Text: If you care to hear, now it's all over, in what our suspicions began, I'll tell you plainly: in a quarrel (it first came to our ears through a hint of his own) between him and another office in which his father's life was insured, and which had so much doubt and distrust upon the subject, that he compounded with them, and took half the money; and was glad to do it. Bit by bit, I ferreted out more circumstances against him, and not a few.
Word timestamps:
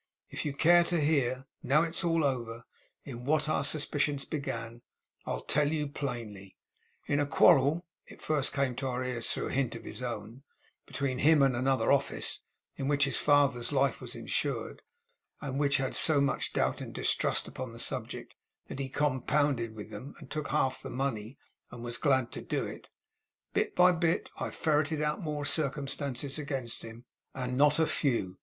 If 0.31 0.45
you 0.45 0.53
care 0.55 0.83
to 0.85 0.99
hear, 0.99 1.45
now 1.61 1.83
it's 1.83 2.03
all 2.03 2.23
over, 2.23 2.63
in 3.03 3.23
what 3.23 3.47
our 3.47 3.63
suspicions 3.63 4.25
began, 4.25 4.81
I'll 5.27 5.43
tell 5.43 5.71
you 5.71 5.87
plainly: 5.89 6.57
in 7.05 7.19
a 7.19 7.27
quarrel 7.27 7.85
(it 8.07 8.19
first 8.19 8.51
came 8.51 8.75
to 8.77 8.87
our 8.87 9.03
ears 9.05 9.29
through 9.29 9.49
a 9.49 9.53
hint 9.53 9.75
of 9.75 9.83
his 9.83 10.01
own) 10.01 10.41
between 10.87 11.19
him 11.19 11.43
and 11.43 11.55
another 11.55 11.91
office 11.91 12.39
in 12.77 12.87
which 12.87 13.03
his 13.03 13.17
father's 13.17 13.71
life 13.71 14.01
was 14.01 14.15
insured, 14.15 14.81
and 15.39 15.59
which 15.59 15.77
had 15.77 15.95
so 15.95 16.19
much 16.19 16.51
doubt 16.53 16.81
and 16.81 16.95
distrust 16.95 17.47
upon 17.47 17.71
the 17.71 17.77
subject, 17.77 18.33
that 18.69 18.79
he 18.79 18.89
compounded 18.89 19.75
with 19.75 19.91
them, 19.91 20.15
and 20.17 20.31
took 20.31 20.47
half 20.47 20.81
the 20.81 20.89
money; 20.89 21.37
and 21.69 21.83
was 21.83 21.99
glad 21.99 22.31
to 22.31 22.41
do 22.41 22.65
it. 22.65 22.89
Bit 23.53 23.75
by 23.75 23.91
bit, 23.91 24.31
I 24.35 24.49
ferreted 24.49 24.99
out 25.03 25.21
more 25.21 25.45
circumstances 25.45 26.39
against 26.39 26.81
him, 26.81 27.05
and 27.35 27.55
not 27.55 27.77
a 27.77 27.85
few. 27.85 28.39